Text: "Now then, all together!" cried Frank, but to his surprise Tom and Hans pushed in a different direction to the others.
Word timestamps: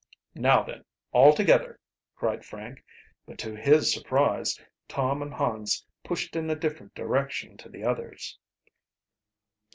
"Now 0.33 0.63
then, 0.63 0.83
all 1.11 1.31
together!" 1.31 1.79
cried 2.15 2.43
Frank, 2.43 2.83
but 3.27 3.37
to 3.37 3.55
his 3.55 3.93
surprise 3.93 4.59
Tom 4.87 5.21
and 5.21 5.31
Hans 5.31 5.85
pushed 6.03 6.35
in 6.35 6.49
a 6.49 6.55
different 6.55 6.95
direction 6.95 7.55
to 7.57 7.69
the 7.69 7.83
others. 7.83 8.39